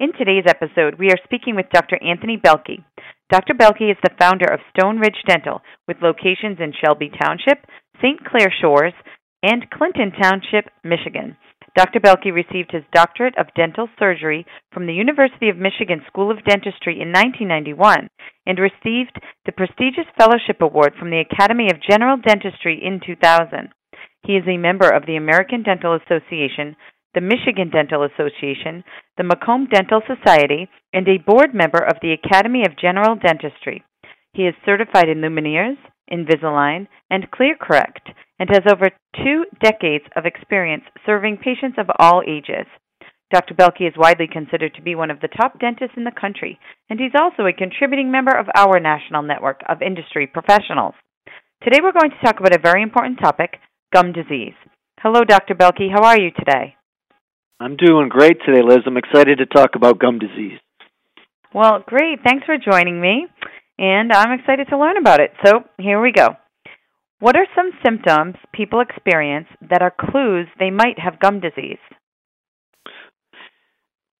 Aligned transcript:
In 0.00 0.10
today's 0.18 0.42
episode, 0.48 0.98
we 0.98 1.10
are 1.10 1.22
speaking 1.22 1.54
with 1.54 1.70
Dr. 1.72 1.96
Anthony 2.02 2.36
Belke. 2.36 2.82
Dr. 3.30 3.54
Belke 3.54 3.92
is 3.92 3.96
the 4.02 4.10
founder 4.18 4.46
of 4.52 4.58
Stone 4.76 4.98
Ridge 4.98 5.22
Dental, 5.24 5.62
with 5.86 6.02
locations 6.02 6.58
in 6.58 6.72
Shelby 6.74 7.12
Township, 7.22 7.62
St. 8.02 8.18
Clair 8.24 8.52
Shores, 8.60 8.92
and 9.44 9.70
Clinton 9.70 10.10
Township, 10.20 10.66
Michigan. 10.82 11.36
Dr. 11.76 12.00
Belke 12.00 12.34
received 12.34 12.72
his 12.72 12.82
doctorate 12.92 13.38
of 13.38 13.54
dental 13.54 13.88
surgery 13.96 14.44
from 14.72 14.86
the 14.86 14.94
University 14.94 15.48
of 15.48 15.56
Michigan 15.56 16.02
School 16.08 16.28
of 16.28 16.42
Dentistry 16.42 17.00
in 17.00 17.14
1991 17.14 18.10
and 18.46 18.58
received 18.58 19.14
the 19.46 19.52
prestigious 19.52 20.10
fellowship 20.18 20.60
award 20.60 20.94
from 20.98 21.10
the 21.10 21.22
Academy 21.22 21.70
of 21.70 21.78
General 21.80 22.16
Dentistry 22.16 22.82
in 22.82 22.98
2000. 22.98 23.70
He 24.26 24.34
is 24.34 24.44
a 24.48 24.56
member 24.56 24.90
of 24.90 25.06
the 25.06 25.16
American 25.16 25.62
Dental 25.62 25.94
Association, 25.94 26.74
the 27.14 27.20
Michigan 27.20 27.70
Dental 27.70 28.04
Association, 28.04 28.84
the 29.16 29.24
Macomb 29.24 29.66
Dental 29.72 30.02
Society, 30.06 30.68
and 30.92 31.08
a 31.08 31.18
board 31.18 31.54
member 31.54 31.78
of 31.78 31.96
the 32.02 32.12
Academy 32.12 32.62
of 32.66 32.78
General 32.78 33.16
Dentistry. 33.16 33.84
He 34.32 34.42
is 34.42 34.54
certified 34.66 35.08
in 35.08 35.18
Lumineers, 35.18 35.78
Invisalign, 36.10 36.88
and 37.10 37.30
ClearCorrect, 37.30 38.12
and 38.38 38.50
has 38.50 38.62
over 38.70 38.90
two 39.16 39.44
decades 39.62 40.04
of 40.16 40.26
experience 40.26 40.84
serving 41.06 41.38
patients 41.38 41.78
of 41.78 41.86
all 41.98 42.22
ages. 42.26 42.66
Dr. 43.32 43.54
Belke 43.54 43.88
is 43.88 43.94
widely 43.96 44.26
considered 44.30 44.74
to 44.74 44.82
be 44.82 44.94
one 44.94 45.10
of 45.10 45.20
the 45.20 45.28
top 45.28 45.58
dentists 45.58 45.96
in 45.96 46.04
the 46.04 46.20
country, 46.20 46.58
and 46.90 47.00
he's 47.00 47.18
also 47.18 47.46
a 47.46 47.52
contributing 47.52 48.10
member 48.10 48.36
of 48.36 48.46
our 48.54 48.78
national 48.80 49.22
network 49.22 49.62
of 49.68 49.82
industry 49.82 50.26
professionals. 50.26 50.94
Today 51.62 51.78
we're 51.82 51.98
going 51.98 52.10
to 52.10 52.26
talk 52.26 52.38
about 52.38 52.54
a 52.54 52.60
very 52.60 52.82
important 52.82 53.18
topic 53.20 53.58
gum 53.92 54.12
disease. 54.12 54.54
Hello, 55.00 55.24
Dr. 55.24 55.54
Belke. 55.54 55.90
How 55.90 56.04
are 56.04 56.20
you 56.20 56.30
today? 56.30 56.76
I'm 57.60 57.76
doing 57.76 58.08
great 58.08 58.38
today, 58.44 58.62
Liz. 58.62 58.80
I'm 58.86 58.96
excited 58.96 59.38
to 59.38 59.46
talk 59.46 59.70
about 59.76 60.00
gum 60.00 60.18
disease. 60.18 60.58
Well, 61.54 61.84
great. 61.86 62.18
Thanks 62.24 62.44
for 62.44 62.56
joining 62.58 63.00
me, 63.00 63.26
and 63.78 64.12
I'm 64.12 64.38
excited 64.38 64.66
to 64.70 64.78
learn 64.78 64.96
about 64.96 65.20
it. 65.20 65.30
So, 65.44 65.60
here 65.78 66.00
we 66.00 66.10
go. 66.10 66.30
What 67.20 67.36
are 67.36 67.46
some 67.54 67.70
symptoms 67.84 68.34
people 68.52 68.80
experience 68.80 69.46
that 69.70 69.82
are 69.82 69.94
clues 69.98 70.48
they 70.58 70.70
might 70.70 70.98
have 70.98 71.20
gum 71.20 71.40
disease? 71.40 71.78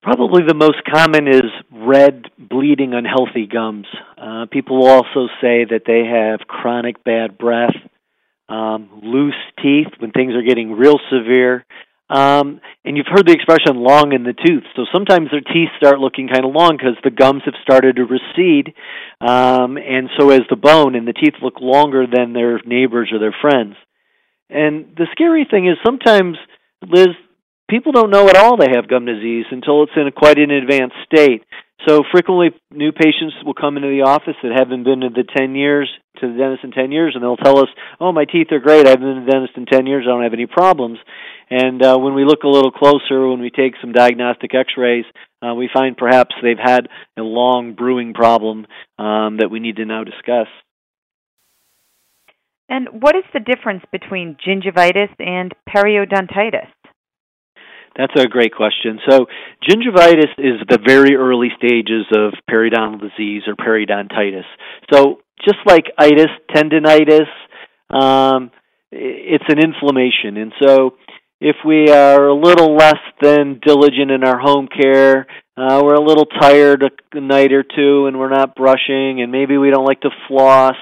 Probably 0.02 0.42
the 0.46 0.54
most 0.54 0.82
common 0.90 1.26
is 1.26 1.50
red, 1.72 2.26
bleeding, 2.38 2.94
unhealthy 2.94 3.46
gums. 3.50 3.86
Uh, 4.16 4.46
people 4.50 4.78
will 4.78 4.88
also 4.88 5.26
say 5.40 5.64
that 5.64 5.82
they 5.86 6.04
have 6.04 6.46
chronic 6.46 7.02
bad 7.02 7.36
breath, 7.36 7.74
um, 8.48 9.00
loose 9.02 9.34
teeth 9.62 9.88
when 9.98 10.12
things 10.12 10.34
are 10.34 10.42
getting 10.42 10.72
real 10.72 11.00
severe, 11.10 11.64
um, 12.10 12.60
and 12.84 12.96
you've 12.96 13.10
heard 13.10 13.26
the 13.26 13.32
expression 13.32 13.76
long 13.76 14.12
in 14.12 14.24
the 14.24 14.34
tooth. 14.34 14.64
So 14.76 14.84
sometimes 14.92 15.30
their 15.30 15.40
teeth 15.40 15.70
start 15.76 15.98
looking 15.98 16.28
kind 16.28 16.44
of 16.44 16.52
long 16.54 16.76
because 16.76 16.96
the 17.02 17.10
gums 17.10 17.42
have 17.44 17.54
started 17.62 17.96
to 17.96 18.04
recede, 18.04 18.74
um, 19.20 19.78
and 19.78 20.10
so 20.18 20.30
as 20.30 20.42
the 20.50 20.56
bone, 20.56 20.94
and 20.94 21.08
the 21.08 21.14
teeth 21.14 21.34
look 21.42 21.60
longer 21.60 22.06
than 22.06 22.32
their 22.32 22.60
neighbors 22.66 23.10
or 23.12 23.18
their 23.18 23.34
friends. 23.40 23.76
And 24.50 24.94
the 24.96 25.06
scary 25.12 25.46
thing 25.50 25.66
is 25.66 25.76
sometimes, 25.84 26.36
Liz, 26.86 27.08
people 27.68 27.92
don't 27.92 28.10
know 28.10 28.28
at 28.28 28.36
all 28.36 28.56
they 28.56 28.72
have 28.74 28.88
gum 28.88 29.06
disease 29.06 29.46
until 29.50 29.82
it's 29.82 29.96
in 29.96 30.06
a 30.06 30.12
quite 30.12 30.38
an 30.38 30.50
advanced 30.50 30.96
state. 31.06 31.42
So 31.88 32.02
frequently, 32.12 32.50
new 32.70 32.92
patients 32.92 33.34
will 33.44 33.54
come 33.54 33.76
into 33.76 33.88
the 33.88 34.08
office 34.08 34.36
that 34.42 34.52
haven't 34.56 34.84
been 34.84 35.00
to 35.00 35.08
the 35.10 35.24
ten 35.24 35.54
years 35.54 35.90
to 36.20 36.30
the 36.30 36.38
dentist 36.38 36.64
in 36.64 36.70
ten 36.70 36.92
years, 36.92 37.12
and 37.14 37.22
they'll 37.22 37.36
tell 37.36 37.58
us, 37.58 37.68
"Oh, 38.00 38.12
my 38.12 38.24
teeth 38.24 38.52
are 38.52 38.60
great. 38.60 38.86
I've 38.86 39.00
been 39.00 39.16
to 39.16 39.24
the 39.24 39.30
dentist 39.30 39.56
in 39.56 39.66
ten 39.66 39.86
years. 39.86 40.04
I 40.06 40.10
don't 40.10 40.22
have 40.22 40.32
any 40.32 40.46
problems." 40.46 40.98
And 41.50 41.84
uh, 41.84 41.98
when 41.98 42.14
we 42.14 42.24
look 42.24 42.42
a 42.42 42.48
little 42.48 42.70
closer, 42.70 43.28
when 43.28 43.40
we 43.40 43.50
take 43.50 43.74
some 43.80 43.92
diagnostic 43.92 44.54
X-rays, 44.54 45.04
uh, 45.42 45.54
we 45.54 45.68
find 45.72 45.96
perhaps 45.96 46.34
they've 46.42 46.56
had 46.58 46.88
a 47.18 47.22
long 47.22 47.74
brewing 47.74 48.14
problem 48.14 48.66
um, 48.98 49.38
that 49.38 49.48
we 49.50 49.60
need 49.60 49.76
to 49.76 49.84
now 49.84 50.04
discuss. 50.04 50.48
And 52.68 52.88
what 53.02 53.14
is 53.14 53.24
the 53.34 53.40
difference 53.40 53.84
between 53.92 54.36
gingivitis 54.46 55.10
and 55.18 55.52
periodontitis? 55.68 56.68
That's 57.96 58.12
a 58.16 58.26
great 58.26 58.54
question. 58.54 58.98
So, 59.08 59.26
gingivitis 59.62 60.32
is 60.38 60.60
the 60.68 60.78
very 60.84 61.14
early 61.14 61.50
stages 61.56 62.06
of 62.16 62.32
periodontal 62.50 63.00
disease 63.00 63.42
or 63.46 63.54
periodontitis. 63.54 64.44
So, 64.92 65.20
just 65.44 65.58
like 65.66 65.84
itis, 65.98 66.30
tendonitis, 66.52 67.28
um, 67.90 68.50
it's 68.90 69.44
an 69.48 69.58
inflammation. 69.58 70.36
And 70.38 70.52
so, 70.60 70.94
if 71.44 71.56
we 71.62 71.90
are 71.90 72.28
a 72.28 72.34
little 72.34 72.74
less 72.74 72.96
than 73.20 73.60
diligent 73.62 74.10
in 74.10 74.24
our 74.24 74.38
home 74.38 74.66
care, 74.66 75.26
uh, 75.58 75.78
we're 75.84 75.92
a 75.92 76.00
little 76.00 76.24
tired 76.24 76.82
a 76.82 77.20
night 77.20 77.52
or 77.52 77.62
two 77.62 78.06
and 78.06 78.18
we're 78.18 78.30
not 78.30 78.54
brushing, 78.54 79.20
and 79.20 79.30
maybe 79.30 79.58
we 79.58 79.68
don't 79.68 79.84
like 79.84 80.00
to 80.00 80.10
floss, 80.26 80.76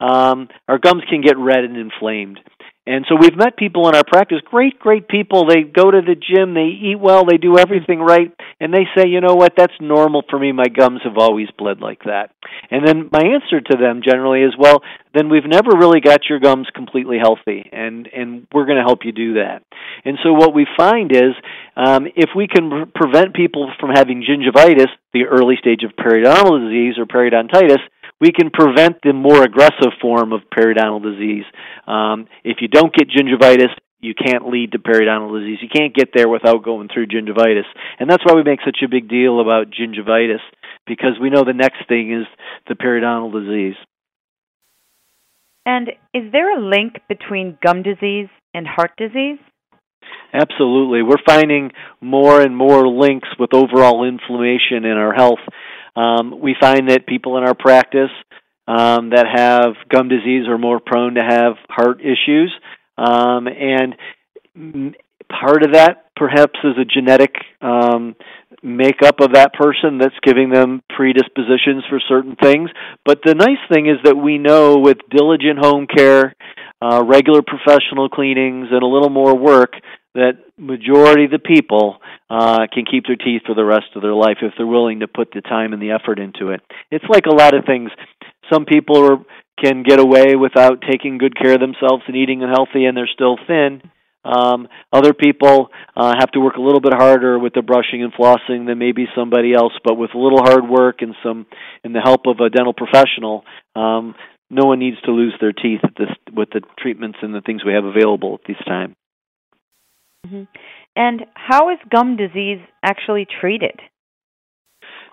um, 0.00 0.48
our 0.66 0.78
gums 0.78 1.04
can 1.08 1.20
get 1.20 1.38
red 1.38 1.62
and 1.62 1.76
inflamed. 1.76 2.40
And 2.86 3.04
so 3.08 3.14
we've 3.20 3.36
met 3.36 3.58
people 3.58 3.88
in 3.88 3.94
our 3.94 4.04
practice, 4.04 4.38
great, 4.44 4.78
great 4.78 5.06
people. 5.06 5.46
They 5.46 5.62
go 5.62 5.90
to 5.90 6.00
the 6.00 6.16
gym, 6.16 6.54
they 6.54 6.72
eat 6.80 6.98
well, 6.98 7.26
they 7.26 7.36
do 7.36 7.58
everything 7.58 8.00
right, 8.00 8.32
and 8.58 8.72
they 8.72 8.86
say, 8.96 9.06
you 9.06 9.20
know 9.20 9.34
what, 9.34 9.52
that's 9.56 9.74
normal 9.80 10.22
for 10.30 10.38
me. 10.38 10.52
My 10.52 10.66
gums 10.66 11.00
have 11.04 11.18
always 11.18 11.48
bled 11.58 11.80
like 11.80 12.04
that. 12.04 12.30
And 12.70 12.86
then 12.86 13.10
my 13.12 13.20
answer 13.20 13.60
to 13.60 13.76
them 13.76 14.00
generally 14.02 14.42
is, 14.42 14.54
well, 14.58 14.82
then 15.14 15.28
we've 15.28 15.46
never 15.46 15.76
really 15.76 16.00
got 16.00 16.28
your 16.28 16.40
gums 16.40 16.68
completely 16.74 17.18
healthy, 17.18 17.68
and 17.72 18.08
and 18.14 18.46
we're 18.52 18.66
going 18.66 18.78
to 18.78 18.84
help 18.84 19.00
you 19.04 19.12
do 19.12 19.34
that. 19.34 19.62
And 20.04 20.18
so 20.22 20.32
what 20.32 20.54
we 20.54 20.66
find 20.76 21.12
is, 21.12 21.34
um, 21.76 22.06
if 22.16 22.30
we 22.34 22.46
can 22.46 22.70
pre- 22.70 22.84
prevent 22.94 23.34
people 23.34 23.70
from 23.78 23.90
having 23.90 24.24
gingivitis, 24.24 24.88
the 25.12 25.24
early 25.24 25.56
stage 25.58 25.82
of 25.84 25.96
periodontal 25.96 26.64
disease 26.64 26.94
or 26.96 27.06
periodontitis, 27.06 27.80
we 28.20 28.32
can 28.32 28.50
prevent 28.50 28.96
the 29.02 29.12
more 29.12 29.42
aggressive 29.42 29.92
form 30.00 30.32
of 30.32 30.42
periodontal 30.54 31.02
disease. 31.02 31.44
Um, 31.86 32.28
if 32.44 32.58
you 32.60 32.68
don't 32.68 32.94
get 32.94 33.08
gingivitis, 33.08 33.70
you 34.00 34.14
can't 34.14 34.48
lead 34.48 34.72
to 34.72 34.78
periodontal 34.78 35.40
disease. 35.40 35.58
You 35.60 35.68
can't 35.68 35.94
get 35.94 36.10
there 36.14 36.28
without 36.28 36.62
going 36.62 36.88
through 36.92 37.06
gingivitis. 37.06 37.64
And 37.98 38.10
that's 38.10 38.24
why 38.24 38.34
we 38.34 38.42
make 38.42 38.60
such 38.64 38.78
a 38.84 38.88
big 38.88 39.08
deal 39.08 39.40
about 39.40 39.68
gingivitis, 39.70 40.40
because 40.86 41.18
we 41.20 41.30
know 41.30 41.44
the 41.44 41.52
next 41.52 41.86
thing 41.88 42.12
is 42.12 42.26
the 42.68 42.74
periodontal 42.74 43.32
disease. 43.32 43.76
And 45.66 45.88
is 46.14 46.32
there 46.32 46.58
a 46.58 46.62
link 46.62 47.00
between 47.08 47.58
gum 47.62 47.82
disease 47.82 48.28
and 48.54 48.66
heart 48.66 48.92
disease? 48.96 49.38
Absolutely. 50.32 51.02
We're 51.02 51.22
finding 51.26 51.70
more 52.00 52.40
and 52.40 52.56
more 52.56 52.88
links 52.88 53.28
with 53.38 53.52
overall 53.52 54.04
inflammation 54.04 54.84
in 54.84 54.96
our 54.96 55.12
health. 55.12 55.40
Um, 56.00 56.40
we 56.40 56.56
find 56.60 56.88
that 56.90 57.06
people 57.06 57.36
in 57.36 57.44
our 57.44 57.54
practice 57.54 58.10
um, 58.66 59.10
that 59.10 59.26
have 59.26 59.74
gum 59.88 60.08
disease 60.08 60.46
are 60.48 60.58
more 60.58 60.80
prone 60.80 61.14
to 61.14 61.22
have 61.22 61.54
heart 61.68 62.00
issues. 62.00 62.52
Um, 62.96 63.48
and 63.48 63.96
part 65.28 65.62
of 65.64 65.72
that 65.72 66.06
perhaps 66.16 66.58
is 66.64 66.76
a 66.78 66.84
genetic 66.84 67.34
um, 67.60 68.14
makeup 68.62 69.20
of 69.20 69.32
that 69.32 69.54
person 69.54 69.98
that's 69.98 70.14
giving 70.22 70.50
them 70.50 70.82
predispositions 70.94 71.82
for 71.88 72.00
certain 72.08 72.36
things. 72.36 72.70
But 73.04 73.20
the 73.24 73.34
nice 73.34 73.62
thing 73.72 73.86
is 73.86 73.96
that 74.04 74.16
we 74.16 74.38
know 74.38 74.76
with 74.78 74.98
diligent 75.10 75.58
home 75.58 75.86
care, 75.86 76.34
uh, 76.82 77.02
regular 77.04 77.40
professional 77.42 78.08
cleanings, 78.08 78.68
and 78.70 78.82
a 78.82 78.86
little 78.86 79.10
more 79.10 79.34
work, 79.36 79.72
that 80.14 80.38
majority 80.58 81.24
of 81.24 81.30
the 81.30 81.38
people 81.38 81.98
uh, 82.28 82.66
can 82.72 82.84
keep 82.84 83.06
their 83.06 83.16
teeth 83.16 83.42
for 83.46 83.54
the 83.54 83.64
rest 83.64 83.94
of 83.94 84.02
their 84.02 84.14
life 84.14 84.38
if 84.42 84.52
they're 84.56 84.66
willing 84.66 85.00
to 85.00 85.08
put 85.08 85.30
the 85.32 85.40
time 85.40 85.72
and 85.72 85.80
the 85.80 85.92
effort 85.92 86.18
into 86.18 86.50
it. 86.50 86.60
It's 86.90 87.04
like 87.08 87.26
a 87.26 87.34
lot 87.34 87.54
of 87.54 87.64
things. 87.64 87.90
Some 88.52 88.64
people 88.64 89.04
are, 89.04 89.18
can 89.62 89.82
get 89.82 90.00
away 90.00 90.34
without 90.34 90.82
taking 90.82 91.18
good 91.18 91.36
care 91.36 91.54
of 91.54 91.60
themselves 91.60 92.02
and 92.06 92.16
eating 92.16 92.40
healthy, 92.40 92.86
and 92.86 92.96
they're 92.96 93.10
still 93.12 93.36
thin. 93.46 93.82
Um, 94.24 94.68
other 94.92 95.14
people 95.14 95.68
uh, 95.96 96.12
have 96.18 96.30
to 96.32 96.40
work 96.40 96.56
a 96.56 96.60
little 96.60 96.80
bit 96.80 96.92
harder 96.92 97.38
with 97.38 97.54
the 97.54 97.62
brushing 97.62 98.02
and 98.02 98.12
flossing 98.12 98.66
than 98.66 98.78
maybe 98.78 99.06
somebody 99.16 99.54
else, 99.54 99.72
but 99.82 99.96
with 99.96 100.10
a 100.14 100.18
little 100.18 100.42
hard 100.42 100.68
work 100.68 100.96
and 101.00 101.14
some 101.22 101.46
and 101.84 101.94
the 101.94 102.00
help 102.00 102.26
of 102.26 102.38
a 102.40 102.50
dental 102.50 102.74
professional, 102.74 103.44
um, 103.74 104.14
no 104.50 104.66
one 104.66 104.78
needs 104.78 105.00
to 105.02 105.12
lose 105.12 105.34
their 105.40 105.52
teeth 105.52 105.80
at 105.84 105.94
this, 105.96 106.10
with 106.34 106.50
the 106.50 106.60
treatments 106.78 107.18
and 107.22 107.34
the 107.34 107.40
things 107.40 107.64
we 107.64 107.72
have 107.72 107.84
available 107.84 108.34
at 108.34 108.46
this 108.46 108.62
time. 108.66 108.94
Mm-hmm. 110.26 110.42
And 110.96 111.22
how 111.34 111.70
is 111.70 111.78
gum 111.90 112.16
disease 112.16 112.60
actually 112.82 113.26
treated? 113.40 113.78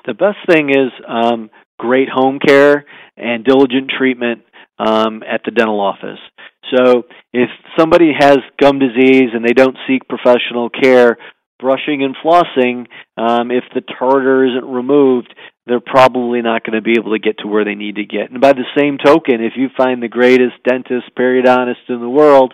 The 0.06 0.14
best 0.14 0.38
thing 0.50 0.70
is 0.70 0.92
um, 1.08 1.50
great 1.80 2.10
home 2.10 2.40
care 2.46 2.86
and 3.16 3.44
diligent 3.44 3.92
treatment 3.98 4.42
um, 4.80 5.24
at 5.24 5.42
the 5.46 5.52
dental 5.52 5.80
office. 5.80 6.20
So 6.76 7.04
if 7.34 7.50
somebody 7.78 8.12
has 8.18 8.38
gum 8.60 8.80
disease 8.80 9.30
and 9.34 9.44
they 9.44 9.54
don't 9.54 9.78
seek 9.88 10.08
professional 10.08 10.70
care, 10.70 11.18
brushing 11.60 12.04
and 12.04 12.16
flossing, 12.24 12.88
um, 13.18 13.52
if 13.52 13.64
the 13.74 13.82
tartar 13.82 14.46
isn't 14.46 14.66
removed, 14.66 15.34
they're 15.68 15.80
probably 15.80 16.42
not 16.42 16.64
going 16.64 16.76
to 16.76 16.82
be 16.82 16.96
able 16.98 17.12
to 17.12 17.20
get 17.20 17.40
to 17.40 17.48
where 17.48 17.66
they 17.66 17.76
need 17.76 17.96
to 17.96 18.06
get. 18.06 18.32
And 18.32 18.42
by 18.42 18.54
the 18.54 18.66
same 18.78 18.98
token, 18.98 19.44
if 19.44 19.54
you 19.56 19.68
find 19.76 20.02
the 20.02 20.08
greatest 20.08 20.56
dentist, 20.68 21.12
periodontist 21.18 21.90
in 21.90 22.00
the 22.00 22.10
world, 22.10 22.54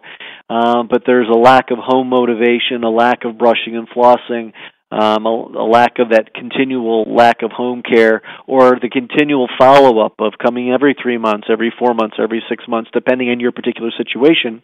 um, 0.50 0.88
but 0.90 1.04
there's 1.06 1.30
a 1.30 1.38
lack 1.38 1.72
of 1.72 1.78
home 1.80 2.10
motivation, 2.10 2.84
a 2.84 2.90
lack 2.90 3.26
of 3.26 3.38
brushing 3.38 3.76
and 3.76 3.88
flossing, 3.90 4.54
um, 4.92 5.26
a, 5.26 5.30
a 5.30 5.68
lack 5.68 6.00
of 6.00 6.10
that 6.10 6.34
continual 6.34 7.06
lack 7.16 7.42
of 7.42 7.52
home 7.52 7.82
care, 7.82 8.22
or 8.46 8.78
the 8.80 8.90
continual 8.90 9.48
follow 9.58 10.06
up 10.06 10.16
of 10.20 10.34
coming 10.44 10.72
every 10.72 10.96
three 11.02 11.18
months, 11.18 11.48
every 11.50 11.74
four 11.80 11.94
months, 11.94 12.18
every 12.20 12.44
six 12.50 12.64
months, 12.68 12.92
depending 12.94 13.30
on 13.30 13.40
your 13.40 13.52
particular 13.52 13.92
situation. 13.98 14.62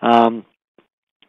Um, 0.00 0.44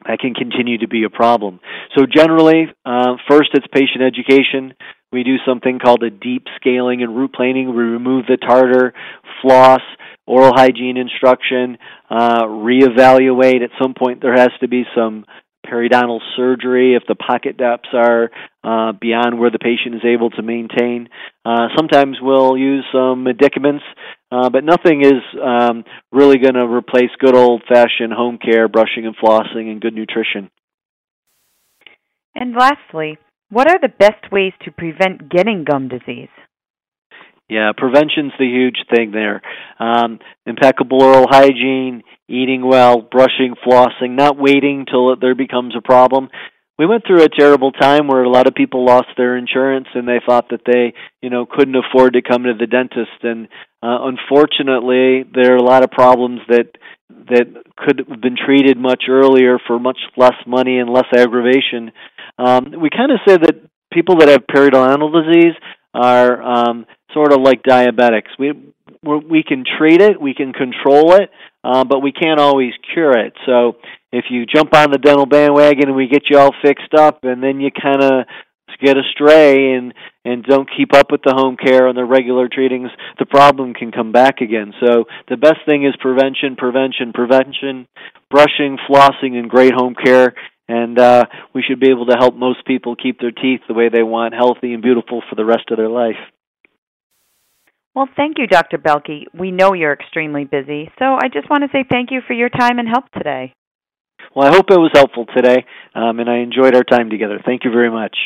that 0.06 0.20
can 0.20 0.34
continue 0.34 0.80
to 0.80 0.88
be 0.88 1.04
a 1.04 1.10
problem. 1.10 1.60
So 1.96 2.06
generally, 2.06 2.66
uh, 2.86 3.16
first 3.30 3.50
it's 3.54 3.68
patient 3.68 4.04
education. 4.04 4.74
We 5.12 5.24
do 5.24 5.36
something 5.46 5.78
called 5.78 6.04
a 6.04 6.10
deep 6.10 6.46
scaling 6.56 7.04
and 7.04 7.16
root 7.16 7.34
planing. 7.34 7.70
We 7.70 7.84
remove 7.84 8.26
the 8.26 8.38
tartar, 8.38 8.94
floss, 9.42 9.82
oral 10.26 10.54
hygiene 10.56 10.98
instruction, 10.98 11.78
uh, 12.10 12.44
reevaluate. 12.46 13.64
At 13.64 13.70
some 13.80 13.94
point, 13.94 14.22
there 14.22 14.34
has 14.34 14.50
to 14.62 14.68
be 14.68 14.84
some 14.96 15.26
periodontal 15.66 16.20
surgery 16.36 16.96
if 16.96 17.04
the 17.08 17.16
pocket 17.16 17.58
depths 17.58 17.90
are 17.94 18.32
uh, 18.64 18.92
beyond 19.00 19.40
where 19.40 19.52
the 19.52 19.60
patient 19.60 19.96
is 19.96 20.02
able 20.04 20.30
to 20.32 20.42
maintain. 20.42 21.08
Uh, 21.46 21.68
sometimes 21.78 22.18
we'll 22.22 22.58
use 22.58 22.86
some 22.92 23.24
medicaments, 23.24 23.84
uh, 24.32 24.50
but 24.50 24.64
nothing 24.64 25.02
is 25.06 25.22
um, 25.42 25.84
really 26.12 26.38
going 26.38 26.56
to 26.56 26.66
replace 26.66 27.12
good 27.20 27.36
old 27.36 27.64
fashioned 27.68 28.14
home 28.14 28.38
care, 28.38 28.68
brushing 28.68 29.06
and 29.06 29.16
flossing, 29.16 29.72
and 29.72 29.80
good 29.80 29.94
nutrition. 29.94 30.50
And 32.36 32.56
lastly, 32.56 33.18
what 33.50 33.70
are 33.70 33.80
the 33.80 33.94
best 34.00 34.32
ways 34.32 34.54
to 34.66 34.72
prevent 34.72 35.30
getting 35.30 35.64
gum 35.64 35.88
disease? 35.88 36.30
Yeah, 37.50 37.72
prevention's 37.76 38.32
the 38.40 38.46
huge 38.46 38.78
thing 38.90 39.12
there. 39.12 39.42
Um, 39.80 40.20
impeccable 40.46 41.04
oral 41.04 41.28
hygiene, 41.30 42.02
eating 42.28 42.66
well, 42.66 43.02
brushing, 43.02 43.56
flossing, 43.66 44.12
not 44.12 44.38
waiting 44.38 44.86
till 44.90 45.16
there 45.18 45.36
becomes 45.36 45.76
a 45.78 45.82
problem. 45.82 46.30
We 46.80 46.88
went 46.88 47.04
through 47.06 47.22
a 47.22 47.30
terrible 47.30 47.72
time 47.72 48.08
where 48.08 48.24
a 48.24 48.30
lot 48.30 48.48
of 48.48 48.56
people 48.56 48.84
lost 48.84 49.10
their 49.16 49.38
insurance 49.38 49.88
and 49.94 50.08
they 50.08 50.20
thought 50.26 50.50
that 50.50 50.62
they, 50.66 50.94
you 51.22 51.30
know, 51.30 51.46
couldn't 51.46 51.76
afford 51.76 52.14
to 52.14 52.24
come 52.24 52.44
to 52.44 52.54
the 52.58 52.66
dentist 52.66 53.22
and 53.22 53.48
uh, 53.84 54.10
unfortunately 54.10 55.24
there 55.36 55.54
are 55.54 55.58
a 55.58 55.64
lot 55.64 55.84
of 55.84 55.92
problems 55.92 56.40
that 56.50 56.72
that 57.30 57.46
could 57.78 58.04
have 58.10 58.22
been 58.22 58.36
treated 58.36 58.78
much 58.78 59.04
earlier 59.08 59.60
for 59.68 59.78
much 59.78 60.00
less 60.18 60.36
money 60.48 60.80
and 60.80 60.90
less 60.90 61.06
aggravation. 61.16 61.92
Um, 62.38 62.74
we 62.82 62.90
kind 62.90 63.12
of 63.12 63.20
say 63.28 63.38
that 63.38 63.56
people 63.92 64.18
that 64.18 64.30
have 64.30 64.42
periodontal 64.48 65.12
disease 65.14 65.54
are 65.94 66.42
um, 66.42 66.86
sort 67.14 67.32
of 67.32 67.42
like 67.42 67.64
diabetics. 67.64 68.30
We 68.40 68.54
we 69.04 69.44
can 69.44 69.66
treat 69.78 70.02
it, 70.02 70.20
we 70.20 70.34
can 70.34 70.54
control 70.54 71.14
it, 71.16 71.30
uh, 71.64 71.84
but 71.84 72.00
we 72.00 72.12
can't 72.12 72.40
always 72.40 72.72
cure 72.94 73.18
it. 73.18 73.34
So 73.46 73.74
if 74.12 74.26
you 74.30 74.46
jump 74.46 74.74
on 74.74 74.92
the 74.92 74.98
dental 74.98 75.26
bandwagon 75.26 75.90
and 75.90 75.96
we 75.96 76.08
get 76.08 76.24
you 76.30 76.38
all 76.38 76.52
fixed 76.64 76.94
up, 76.98 77.20
and 77.24 77.44
then 77.44 77.60
you 77.60 77.70
kind 77.72 78.02
of 78.02 78.26
get 78.84 78.98
astray 78.98 79.74
and 79.74 79.94
and 80.26 80.44
don't 80.44 80.70
keep 80.76 80.94
up 80.94 81.12
with 81.12 81.22
the 81.24 81.34
home 81.36 81.58
care 81.58 81.88
and 81.88 81.98
the 81.98 82.06
regular 82.06 82.48
treatings, 82.48 82.90
the 83.20 83.26
problem 83.26 83.74
can 83.74 83.92
come 83.92 84.12
back 84.12 84.40
again. 84.42 84.74
So 84.80 85.06
the 85.30 85.38
best 85.38 85.60
thing 85.66 85.86
is 85.86 85.94
prevention, 86.00 86.56
prevention, 86.56 87.12
prevention, 87.14 87.88
brushing, 88.32 88.78
flossing, 88.90 89.36
and 89.36 89.50
great 89.50 89.74
home 89.74 89.96
care. 89.96 90.34
And 90.74 90.98
uh, 90.98 91.26
we 91.54 91.62
should 91.62 91.80
be 91.80 91.92
able 91.92 92.08
to 92.08 92.18
help 92.18 92.34
most 92.34 92.66
people 92.66 92.96
keep 92.96 93.20
their 93.20 93.30
teeth 93.30 93.62
the 93.68 93.76
way 93.76 93.90
they 93.90 94.02
want, 94.02 94.34
healthy 94.34 94.74
and 94.74 94.82
beautiful 94.82 95.22
for 95.30 95.36
the 95.36 95.46
rest 95.46 95.70
of 95.70 95.78
their 95.78 95.88
life. 95.88 96.18
Well, 97.94 98.10
thank 98.18 98.40
you, 98.40 98.48
Dr. 98.48 98.80
Belke. 98.80 99.26
We 99.38 99.52
know 99.52 99.74
you're 99.74 99.94
extremely 99.94 100.46
busy, 100.46 100.90
so 100.98 101.06
I 101.06 101.30
just 101.32 101.48
want 101.48 101.62
to 101.62 101.70
say 101.72 101.86
thank 101.88 102.10
you 102.10 102.22
for 102.26 102.34
your 102.34 102.50
time 102.50 102.80
and 102.80 102.88
help 102.88 103.06
today. 103.12 103.54
Well, 104.36 104.48
I 104.48 104.56
hope 104.56 104.72
it 104.72 104.80
was 104.80 104.90
helpful 104.96 105.28
today, 105.36 105.64
um, 105.94 106.20
and 106.20 106.28
I 106.28 106.38
enjoyed 106.38 106.76
our 106.76 106.84
time 106.84 107.12
together. 107.12 107.40
Thank 107.46 107.66
you 107.66 107.72
very 107.72 107.92
much. 107.92 108.18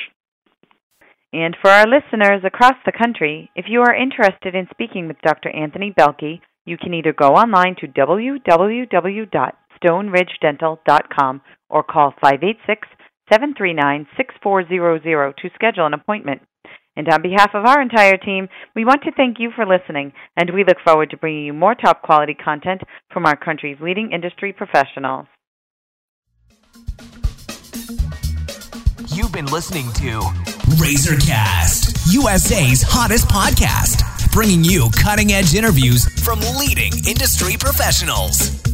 And 1.33 1.53
for 1.61 1.69
our 1.69 1.85
listeners 1.85 2.43
across 2.45 2.75
the 2.85 2.93
country, 2.93 3.51
if 3.57 3.65
you 3.67 3.81
are 3.81 3.93
interested 3.93 4.55
in 4.55 4.69
speaking 4.71 5.09
with 5.09 5.17
Dr. 5.21 5.49
Anthony 5.49 5.93
Belke, 5.99 6.39
you 6.63 6.77
can 6.77 6.93
either 6.93 7.11
go 7.11 7.35
online 7.35 7.75
to 7.81 7.87
www.stoneridgedental.com 9.83 11.41
or 11.69 11.83
call 11.83 12.13
586 12.21 12.87
739 13.29 14.07
6400 14.15 15.37
to 15.37 15.49
schedule 15.55 15.85
an 15.85 15.93
appointment. 15.93 16.41
And 16.95 17.07
on 17.09 17.21
behalf 17.21 17.51
of 17.53 17.65
our 17.65 17.79
entire 17.79 18.17
team, 18.17 18.47
we 18.75 18.83
want 18.83 19.03
to 19.03 19.11
thank 19.11 19.37
you 19.39 19.51
for 19.55 19.67
listening, 19.67 20.13
and 20.35 20.49
we 20.51 20.63
look 20.63 20.77
forward 20.83 21.11
to 21.11 21.17
bringing 21.17 21.45
you 21.45 21.53
more 21.53 21.75
top 21.75 22.01
quality 22.01 22.33
content 22.33 22.81
from 23.13 23.27
our 23.27 23.35
country's 23.35 23.77
leading 23.79 24.11
industry 24.11 24.51
professionals. 24.51 25.27
You've 29.13 29.31
been 29.31 29.45
listening 29.45 29.91
to 29.93 30.21
Razorcast, 30.77 32.13
USA's 32.13 32.83
hottest 32.83 33.27
podcast, 33.27 34.31
bringing 34.31 34.63
you 34.63 34.89
cutting 34.95 35.31
edge 35.31 35.53
interviews 35.53 36.05
from 36.23 36.39
leading 36.57 36.93
industry 37.07 37.55
professionals. 37.59 38.66